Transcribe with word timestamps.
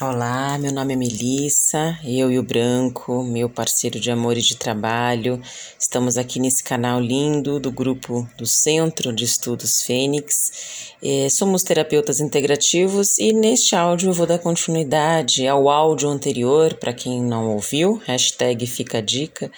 Olá, 0.00 0.58
meu 0.58 0.72
nome 0.72 0.94
é 0.94 0.96
Melissa, 0.96 1.96
eu 2.04 2.28
e 2.28 2.36
o 2.36 2.42
Branco, 2.42 3.22
meu 3.22 3.48
parceiro 3.48 4.00
de 4.00 4.10
amor 4.10 4.36
e 4.36 4.42
de 4.42 4.56
trabalho, 4.56 5.40
estamos 5.78 6.18
aqui 6.18 6.40
nesse 6.40 6.64
canal 6.64 6.98
lindo 7.00 7.60
do 7.60 7.70
grupo 7.70 8.28
do 8.36 8.44
Centro 8.44 9.12
de 9.12 9.22
Estudos 9.22 9.82
Fênix. 9.82 10.90
É, 11.00 11.28
somos 11.28 11.62
terapeutas 11.62 12.18
integrativos 12.18 13.18
e 13.18 13.32
neste 13.32 13.76
áudio 13.76 14.10
eu 14.10 14.12
vou 14.12 14.26
dar 14.26 14.40
continuidade 14.40 15.46
ao 15.46 15.68
áudio 15.68 16.08
anterior, 16.08 16.74
para 16.74 16.92
quem 16.92 17.22
não 17.22 17.52
ouviu, 17.52 18.02
hashtag 18.04 18.66
fica 18.66 18.98
a 18.98 19.00
dica, 19.00 19.48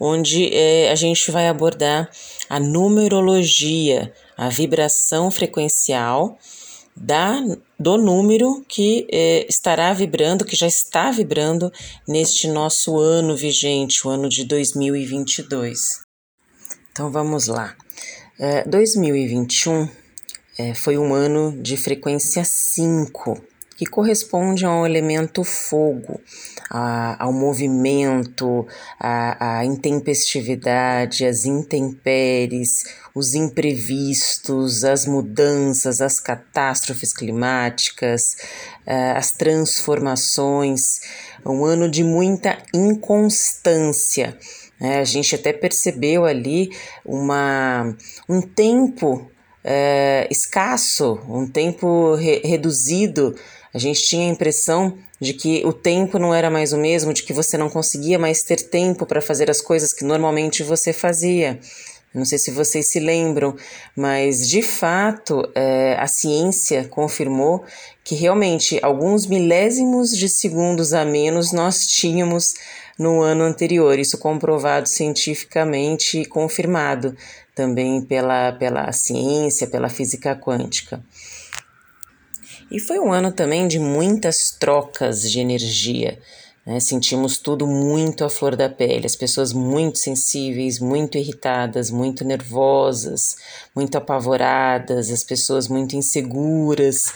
onde 0.00 0.54
é, 0.54 0.90
a 0.90 0.94
gente 0.94 1.30
vai 1.30 1.48
abordar 1.48 2.10
a 2.48 2.58
numerologia, 2.58 4.10
a 4.38 4.48
vibração 4.48 5.30
frequencial 5.30 6.38
da, 6.96 7.40
do 7.78 7.98
número 7.98 8.64
que 8.66 9.06
eh, 9.12 9.46
estará 9.48 9.92
vibrando, 9.92 10.44
que 10.44 10.56
já 10.56 10.66
está 10.66 11.10
vibrando 11.10 11.70
neste 12.08 12.48
nosso 12.48 12.98
ano 12.98 13.36
vigente, 13.36 14.06
o 14.06 14.10
ano 14.10 14.28
de 14.28 14.44
2022. 14.44 16.00
Então 16.90 17.10
vamos 17.10 17.46
lá. 17.46 17.76
É, 18.38 18.66
2021 18.66 19.88
é, 20.58 20.74
foi 20.74 20.96
um 20.96 21.14
ano 21.14 21.60
de 21.62 21.76
frequência 21.76 22.44
5 22.44 23.55
que 23.76 23.84
corresponde 23.84 24.64
ao 24.64 24.86
elemento 24.86 25.44
fogo, 25.44 26.20
a, 26.70 27.22
ao 27.22 27.32
movimento, 27.32 28.66
à, 28.98 29.64
intempestividade, 29.64 31.26
às 31.26 31.44
intempéries, 31.44 32.84
os 33.14 33.34
imprevistos, 33.34 34.82
as 34.82 35.06
mudanças, 35.06 36.00
as 36.00 36.18
catástrofes 36.18 37.12
climáticas, 37.12 38.36
uh, 38.86 39.16
as 39.16 39.32
transformações. 39.32 41.00
Um 41.44 41.64
ano 41.64 41.88
de 41.88 42.02
muita 42.02 42.58
inconstância. 42.74 44.36
É, 44.80 44.98
a 44.98 45.04
gente 45.04 45.34
até 45.34 45.52
percebeu 45.52 46.24
ali 46.24 46.70
uma, 47.04 47.96
um 48.28 48.42
tempo 48.42 49.30
é, 49.64 50.28
escasso, 50.30 51.18
um 51.28 51.46
tempo 51.46 52.14
re 52.14 52.40
reduzido 52.44 53.34
a 53.72 53.78
gente 53.78 54.02
tinha 54.02 54.28
a 54.28 54.32
impressão 54.32 54.96
de 55.20 55.32
que 55.32 55.64
o 55.64 55.72
tempo 55.72 56.18
não 56.18 56.34
era 56.34 56.50
mais 56.50 56.72
o 56.72 56.78
mesmo, 56.78 57.12
de 57.12 57.22
que 57.22 57.32
você 57.32 57.56
não 57.56 57.70
conseguia 57.70 58.18
mais 58.18 58.42
ter 58.42 58.68
tempo 58.68 59.06
para 59.06 59.20
fazer 59.20 59.50
as 59.50 59.60
coisas 59.60 59.92
que 59.92 60.04
normalmente 60.04 60.62
você 60.62 60.92
fazia. 60.92 61.58
Não 62.14 62.24
sei 62.24 62.38
se 62.38 62.50
vocês 62.50 62.88
se 62.88 62.98
lembram, 62.98 63.54
mas 63.94 64.48
de 64.48 64.62
fato 64.62 65.46
é, 65.54 65.96
a 65.98 66.06
ciência 66.06 66.88
confirmou 66.88 67.62
que 68.02 68.14
realmente 68.14 68.78
alguns 68.82 69.26
milésimos 69.26 70.16
de 70.16 70.28
segundos 70.28 70.94
a 70.94 71.04
menos 71.04 71.52
nós 71.52 71.86
tínhamos 71.86 72.54
no 72.98 73.20
ano 73.20 73.44
anterior. 73.44 73.98
Isso 73.98 74.16
comprovado 74.16 74.88
cientificamente 74.88 76.20
e 76.20 76.24
confirmado 76.24 77.14
também 77.54 78.00
pela, 78.00 78.52
pela 78.52 78.90
ciência, 78.92 79.66
pela 79.66 79.90
física 79.90 80.34
quântica. 80.34 81.02
E 82.70 82.80
foi 82.80 82.98
um 82.98 83.12
ano 83.12 83.30
também 83.30 83.68
de 83.68 83.78
muitas 83.78 84.50
trocas 84.50 85.30
de 85.30 85.38
energia. 85.38 86.18
Né? 86.66 86.80
Sentimos 86.80 87.38
tudo 87.38 87.64
muito 87.64 88.24
à 88.24 88.28
flor 88.28 88.56
da 88.56 88.68
pele, 88.68 89.06
as 89.06 89.14
pessoas 89.14 89.52
muito 89.52 89.98
sensíveis, 89.98 90.80
muito 90.80 91.16
irritadas, 91.16 91.90
muito 91.90 92.24
nervosas, 92.24 93.36
muito 93.74 93.96
apavoradas, 93.96 95.10
as 95.10 95.22
pessoas 95.22 95.68
muito 95.68 95.94
inseguras, 95.94 97.12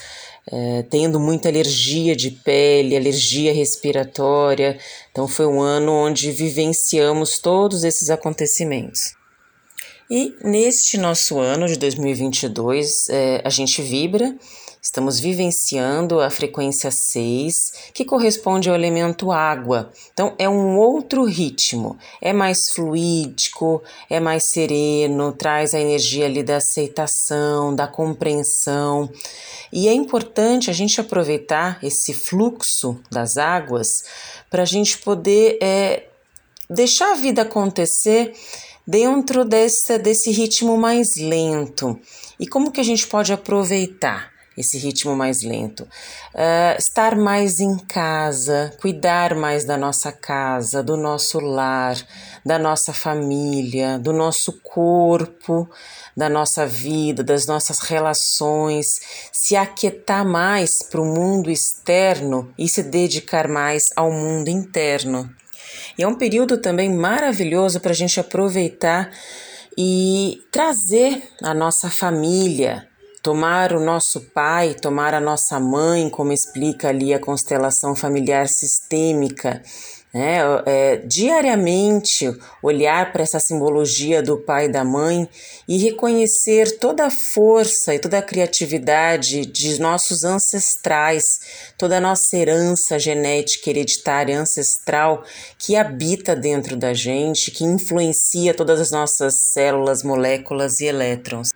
é, 0.47 0.85
tendo 0.89 1.19
muita 1.19 1.49
alergia 1.49 2.15
de 2.15 2.31
pele, 2.31 2.97
alergia 2.97 3.53
respiratória. 3.53 4.79
Então, 5.11 5.27
foi 5.27 5.47
um 5.47 5.61
ano 5.61 5.93
onde 5.93 6.31
vivenciamos 6.31 7.41
todos 7.41 7.83
esses 7.83 8.09
acontecimentos. 8.09 9.20
E 10.11 10.35
neste 10.43 10.99
nosso 10.99 11.39
ano 11.39 11.67
de 11.67 11.79
2022, 11.79 13.09
é, 13.11 13.43
a 13.45 13.51
gente 13.51 13.81
vibra 13.81 14.37
Estamos 14.83 15.21
vivenciando 15.21 16.21
a 16.21 16.31
frequência 16.31 16.91
6, 16.91 17.91
que 17.93 18.03
corresponde 18.03 18.71
ao 18.71 18.75
elemento 18.75 19.31
água. 19.31 19.93
Então, 20.11 20.35
é 20.39 20.49
um 20.49 20.79
outro 20.79 21.25
ritmo, 21.25 21.99
é 22.19 22.33
mais 22.33 22.71
fluídico, 22.71 23.83
é 24.09 24.19
mais 24.19 24.45
sereno, 24.45 25.33
traz 25.33 25.75
a 25.75 25.79
energia 25.79 26.25
ali 26.25 26.43
da 26.43 26.57
aceitação, 26.57 27.75
da 27.75 27.87
compreensão. 27.87 29.11
E 29.71 29.87
é 29.87 29.93
importante 29.93 30.71
a 30.71 30.73
gente 30.73 30.99
aproveitar 30.99 31.79
esse 31.83 32.15
fluxo 32.15 32.99
das 33.11 33.37
águas 33.37 34.05
para 34.49 34.63
a 34.63 34.67
gente 34.67 34.97
poder 34.97 35.59
é, 35.61 36.05
deixar 36.71 37.13
a 37.13 37.17
vida 37.17 37.43
acontecer 37.43 38.33
dentro 38.91 39.45
desse, 39.45 39.97
desse 39.99 40.33
ritmo 40.33 40.77
mais 40.77 41.15
lento. 41.15 41.97
E 42.41 42.47
como 42.49 42.73
que 42.73 42.81
a 42.81 42.85
gente 42.85 43.07
pode 43.07 43.33
aproveitar? 43.33 44.31
esse 44.59 44.77
ritmo 44.77 45.17
mais 45.17 45.43
lento. 45.43 45.85
Uh, 46.35 46.77
estar 46.77 47.17
mais 47.17 47.61
em 47.61 47.79
casa, 47.79 48.71
cuidar 48.79 49.35
mais 49.35 49.65
da 49.65 49.79
nossa 49.79 50.13
casa, 50.13 50.83
do 50.83 50.99
nosso 50.99 51.41
lar, 51.41 51.97
da 52.45 52.59
nossa 52.59 52.93
família, 52.93 53.99
do 53.99 54.13
nosso 54.13 54.61
corpo, 54.61 55.67
da 56.15 56.29
nossa 56.29 56.67
vida, 56.67 57.25
das 57.25 57.47
nossas 57.47 57.79
relações, 57.79 59.01
se 59.33 59.57
aquietar 59.57 60.27
mais 60.27 60.83
para 60.83 61.01
o 61.01 61.07
mundo 61.07 61.51
externo 61.51 62.53
e 62.59 62.69
se 62.69 62.83
dedicar 62.83 63.49
mais 63.49 63.89
ao 63.97 64.11
mundo 64.11 64.49
interno. 64.49 65.40
E 66.01 66.03
é 66.03 66.09
um 66.09 66.15
período 66.15 66.57
também 66.57 66.91
maravilhoso 66.91 67.79
para 67.79 67.91
a 67.91 67.95
gente 67.95 68.19
aproveitar 68.19 69.11
e 69.77 70.41
trazer 70.51 71.23
a 71.43 71.53
nossa 71.53 71.91
família 71.91 72.89
Tomar 73.23 73.75
o 73.75 73.81
nosso 73.81 74.19
pai, 74.33 74.73
tomar 74.73 75.13
a 75.13 75.21
nossa 75.21 75.61
mãe, 75.61 76.09
como 76.09 76.33
explica 76.33 76.89
ali 76.89 77.13
a 77.13 77.19
constelação 77.19 77.95
familiar 77.95 78.49
sistêmica, 78.49 79.63
né? 80.13 80.39
É, 80.67 80.97
diariamente 80.97 82.31
olhar 82.63 83.13
para 83.13 83.23
essa 83.23 83.39
simbologia 83.39 84.23
do 84.23 84.37
pai 84.37 84.67
e 84.67 84.73
da 84.73 84.85
mãe 84.85 85.29
e 85.69 85.79
reconhecer 85.79 86.79
toda 86.79 87.07
a 87.07 87.11
força 87.11 87.95
e 87.95 87.99
toda 87.99 88.19
a 88.19 88.23
criatividade 88.23 89.47
de 89.47 89.81
nossos 89.81 90.25
ancestrais, 90.25 91.41
toda 91.79 91.99
a 91.99 92.01
nossa 92.01 92.37
herança 92.37 92.99
genética 92.99 93.71
hereditária 93.71 94.39
ancestral 94.39 95.25
que 95.59 95.77
habita 95.77 96.35
dentro 96.35 96.77
da 96.77 96.93
gente, 96.93 97.51
que 97.51 97.65
influencia 97.65 98.53
todas 98.53 98.81
as 98.81 98.91
nossas 98.91 99.35
células, 99.35 100.03
moléculas 100.03 100.81
e 100.81 100.87
elétrons 100.87 101.51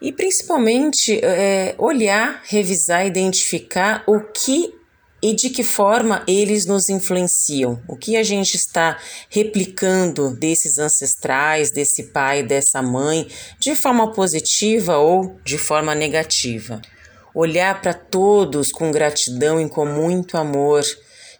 e 0.00 0.12
principalmente 0.12 1.18
é, 1.24 1.74
olhar, 1.76 2.40
revisar, 2.44 3.04
identificar 3.04 4.04
o 4.06 4.20
que 4.20 4.77
e 5.22 5.34
de 5.34 5.50
que 5.50 5.64
forma 5.64 6.22
eles 6.26 6.64
nos 6.64 6.88
influenciam, 6.88 7.82
o 7.88 7.96
que 7.96 8.16
a 8.16 8.22
gente 8.22 8.54
está 8.54 8.98
replicando 9.28 10.30
desses 10.36 10.78
ancestrais, 10.78 11.70
desse 11.70 12.04
pai, 12.04 12.42
dessa 12.42 12.80
mãe, 12.80 13.28
de 13.58 13.74
forma 13.74 14.12
positiva 14.12 14.98
ou 14.98 15.36
de 15.44 15.58
forma 15.58 15.94
negativa. 15.94 16.80
Olhar 17.34 17.80
para 17.80 17.94
todos 17.94 18.70
com 18.70 18.90
gratidão 18.90 19.60
e 19.60 19.68
com 19.68 19.84
muito 19.84 20.36
amor, 20.36 20.84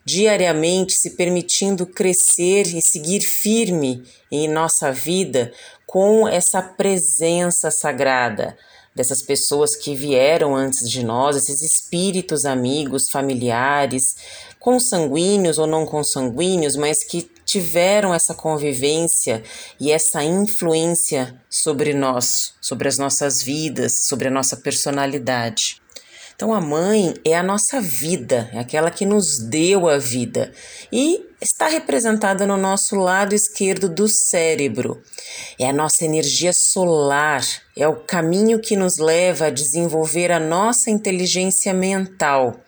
diariamente 0.05 0.95
se 0.95 1.11
permitindo 1.11 1.87
crescer 1.87 2.67
e 2.67 2.83
seguir 2.83 3.21
firme 3.21 4.03
em 4.31 4.49
nossa 4.49 4.91
vida 4.91 5.53
com 5.87 6.29
essa 6.29 6.63
presença 6.63 7.71
sagrada 7.71 8.57
dessas 8.99 9.23
pessoas 9.23 9.77
que 9.77 9.95
vieram 9.95 10.57
antes 10.57 10.91
de 10.91 11.05
nós, 11.05 11.37
esses 11.37 11.63
espíritos 11.63 12.45
amigos, 12.45 13.09
familiares, 13.09 14.17
consanguíneos 14.59 15.57
ou 15.57 15.69
não 15.69 15.87
consanguíneos, 15.87 16.75
mas 16.75 17.05
que 17.05 17.31
tiveram 17.45 18.13
essa 18.13 18.35
convivência 18.35 19.45
e 19.79 19.93
essa 19.93 20.25
influência 20.25 21.41
sobre 21.49 21.95
nós, 21.95 22.55
sobre 22.61 22.89
as 22.89 22.99
nossas 22.99 23.41
vidas, 23.41 24.07
sobre 24.09 24.27
a 24.27 24.33
nossa 24.33 24.57
personalidade. 24.57 25.78
Então, 26.39 26.55
a 26.55 26.61
mãe 26.61 27.15
é 27.25 27.37
a 27.37 27.43
nossa 27.43 27.81
vida, 27.81 28.49
é 28.53 28.61
aquela 28.61 28.93
que 28.93 29.05
nos 29.05 29.41
deu 29.41 29.89
a 29.89 29.99
vida 29.99 30.53
e 30.93 31.27
está 31.41 31.67
representada 31.67 32.47
no 32.47 32.57
nosso 32.57 32.95
lado 32.95 33.35
esquerdo 33.35 33.89
do 33.89 34.07
cérebro. 34.07 35.03
É 35.59 35.69
a 35.69 35.73
nossa 35.73 36.05
energia 36.05 36.53
solar, 36.53 37.43
é 37.77 37.89
o 37.89 37.97
caminho 37.97 38.61
que 38.61 38.77
nos 38.77 38.99
leva 38.99 39.47
a 39.47 39.51
desenvolver 39.51 40.31
a 40.31 40.39
nossa 40.39 40.93
inteligência 40.93 41.75
mental. 41.75 42.61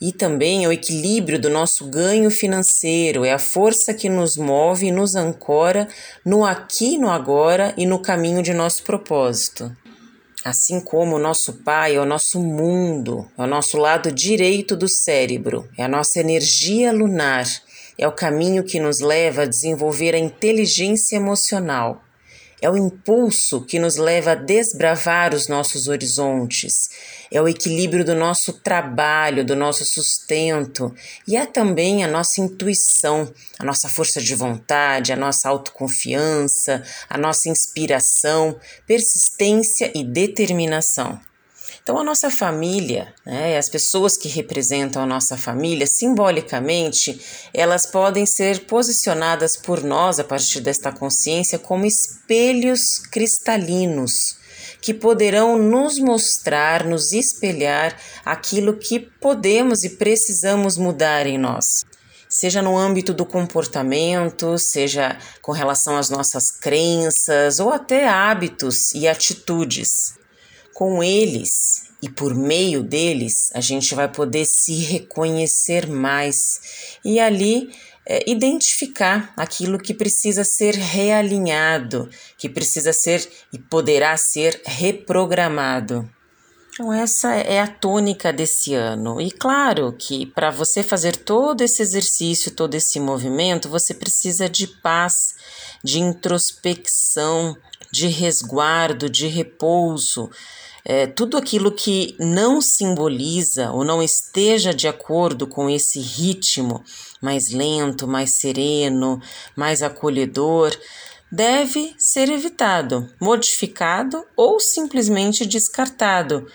E 0.00 0.10
também 0.10 0.64
é 0.64 0.68
o 0.68 0.72
equilíbrio 0.72 1.38
do 1.38 1.48
nosso 1.48 1.88
ganho 1.88 2.32
financeiro, 2.32 3.24
é 3.24 3.32
a 3.32 3.38
força 3.38 3.94
que 3.94 4.08
nos 4.08 4.36
move 4.36 4.86
e 4.86 4.90
nos 4.90 5.14
ancora 5.14 5.86
no 6.24 6.44
aqui, 6.44 6.98
no 6.98 7.08
agora 7.08 7.72
e 7.76 7.86
no 7.86 8.00
caminho 8.00 8.42
de 8.42 8.52
nosso 8.52 8.82
propósito. 8.82 9.70
Assim 10.44 10.78
como 10.78 11.16
o 11.16 11.18
nosso 11.18 11.54
pai 11.54 11.96
é 11.96 12.00
o 12.00 12.04
nosso 12.04 12.38
mundo, 12.38 13.26
é 13.38 13.42
o 13.42 13.46
nosso 13.46 13.78
lado 13.78 14.12
direito 14.12 14.76
do 14.76 14.86
cérebro, 14.86 15.66
é 15.78 15.82
a 15.82 15.88
nossa 15.88 16.20
energia 16.20 16.92
lunar, 16.92 17.46
é 17.96 18.06
o 18.06 18.12
caminho 18.12 18.62
que 18.62 18.78
nos 18.78 19.00
leva 19.00 19.42
a 19.42 19.46
desenvolver 19.46 20.14
a 20.14 20.18
inteligência 20.18 21.16
emocional. 21.16 22.02
É 22.64 22.70
o 22.70 22.78
impulso 22.78 23.60
que 23.60 23.78
nos 23.78 23.96
leva 23.96 24.32
a 24.32 24.34
desbravar 24.34 25.34
os 25.34 25.48
nossos 25.48 25.86
horizontes, 25.86 26.88
é 27.30 27.38
o 27.38 27.46
equilíbrio 27.46 28.06
do 28.06 28.14
nosso 28.14 28.54
trabalho, 28.54 29.44
do 29.44 29.54
nosso 29.54 29.84
sustento, 29.84 30.90
e 31.28 31.36
é 31.36 31.44
também 31.44 32.02
a 32.02 32.08
nossa 32.08 32.40
intuição, 32.40 33.30
a 33.58 33.64
nossa 33.66 33.86
força 33.86 34.18
de 34.18 34.34
vontade, 34.34 35.12
a 35.12 35.16
nossa 35.16 35.46
autoconfiança, 35.46 36.82
a 37.06 37.18
nossa 37.18 37.50
inspiração, 37.50 38.58
persistência 38.86 39.92
e 39.94 40.02
determinação. 40.02 41.20
Então, 41.84 41.98
a 41.98 42.02
nossa 42.02 42.30
família, 42.30 43.12
né, 43.26 43.58
as 43.58 43.68
pessoas 43.68 44.16
que 44.16 44.26
representam 44.26 45.02
a 45.02 45.06
nossa 45.06 45.36
família, 45.36 45.86
simbolicamente, 45.86 47.20
elas 47.52 47.84
podem 47.84 48.24
ser 48.24 48.60
posicionadas 48.60 49.54
por 49.54 49.84
nós, 49.84 50.18
a 50.18 50.24
partir 50.24 50.60
desta 50.60 50.90
consciência, 50.90 51.58
como 51.58 51.84
espelhos 51.84 53.00
cristalinos 53.10 54.38
que 54.80 54.94
poderão 54.94 55.58
nos 55.58 55.98
mostrar, 55.98 56.86
nos 56.86 57.12
espelhar 57.12 57.94
aquilo 58.24 58.78
que 58.78 58.98
podemos 58.98 59.84
e 59.84 59.90
precisamos 59.90 60.78
mudar 60.78 61.26
em 61.26 61.36
nós 61.36 61.84
seja 62.26 62.60
no 62.60 62.76
âmbito 62.76 63.14
do 63.14 63.24
comportamento, 63.24 64.58
seja 64.58 65.16
com 65.40 65.52
relação 65.52 65.96
às 65.96 66.10
nossas 66.10 66.50
crenças 66.50 67.60
ou 67.60 67.70
até 67.70 68.08
hábitos 68.08 68.92
e 68.92 69.06
atitudes. 69.06 70.14
Com 70.74 71.02
eles 71.02 71.84
e 72.02 72.08
por 72.10 72.34
meio 72.34 72.82
deles, 72.82 73.50
a 73.54 73.60
gente 73.62 73.94
vai 73.94 74.12
poder 74.12 74.44
se 74.44 74.74
reconhecer 74.74 75.86
mais 75.86 76.98
e 77.02 77.18
ali 77.18 77.70
é, 78.06 78.30
identificar 78.30 79.32
aquilo 79.36 79.78
que 79.78 79.94
precisa 79.94 80.44
ser 80.44 80.74
realinhado, 80.74 82.10
que 82.36 82.48
precisa 82.48 82.92
ser 82.92 83.26
e 83.52 83.58
poderá 83.58 84.14
ser 84.18 84.60
reprogramado. 84.66 86.06
Então, 86.74 86.92
essa 86.92 87.32
é 87.36 87.60
a 87.60 87.68
tônica 87.68 88.32
desse 88.32 88.74
ano. 88.74 89.20
E 89.20 89.30
claro 89.30 89.94
que 89.96 90.26
para 90.26 90.50
você 90.50 90.82
fazer 90.82 91.16
todo 91.16 91.62
esse 91.62 91.80
exercício, 91.80 92.50
todo 92.50 92.74
esse 92.74 92.98
movimento, 92.98 93.68
você 93.68 93.94
precisa 93.94 94.48
de 94.48 94.66
paz, 94.66 95.34
de 95.84 96.00
introspecção, 96.00 97.54
de 97.92 98.08
resguardo, 98.08 99.08
de 99.10 99.26
repouso. 99.26 100.30
É, 100.84 101.06
tudo 101.06 101.36
aquilo 101.36 101.70
que 101.70 102.16
não 102.18 102.60
simboliza 102.60 103.70
ou 103.70 103.84
não 103.84 104.02
esteja 104.02 104.74
de 104.74 104.88
acordo 104.88 105.46
com 105.46 105.68
esse 105.70 106.00
ritmo 106.00 106.82
mais 107.20 107.50
lento, 107.50 108.08
mais 108.08 108.34
sereno, 108.34 109.20
mais 109.56 109.82
acolhedor, 109.82 110.76
deve 111.30 111.94
ser 111.98 112.28
evitado, 112.30 113.08
modificado 113.20 114.24
ou 114.36 114.60
simplesmente 114.60 115.46
descartado, 115.46 116.46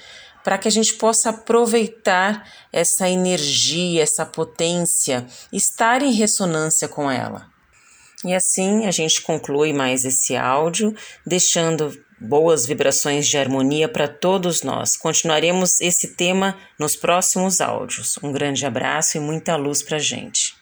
para 0.44 0.58
que 0.58 0.68
a 0.68 0.72
gente 0.72 0.94
possa 0.94 1.32
aproveitar 1.32 2.48
essa 2.72 3.10
energia, 3.10 4.04
essa 4.04 4.26
potência, 4.26 5.26
estar 5.52 6.02
em 6.02 6.14
ressonância 6.14 6.88
com 6.88 7.10
ela. 7.10 7.48
E 8.24 8.34
assim 8.34 8.86
a 8.86 8.92
gente 8.92 9.22
conclui 9.22 9.72
mais 9.72 10.04
esse 10.04 10.36
áudio, 10.36 10.94
deixando 11.26 11.98
boas 12.20 12.66
vibrações 12.66 13.28
de 13.28 13.38
harmonia 13.38 13.88
para 13.88 14.08
todos 14.08 14.62
nós. 14.62 14.98
Continuaremos 14.98 15.80
esse 15.80 16.16
tema 16.16 16.58
nos 16.78 16.96
próximos 16.96 17.62
áudios. 17.62 18.20
Um 18.22 18.32
grande 18.32 18.66
abraço 18.66 19.18
e 19.18 19.22
muita 19.22 19.56
luz 19.56 19.82
para 19.82 19.98
gente. 19.98 20.59